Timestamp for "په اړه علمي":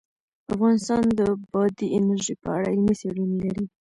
2.41-2.95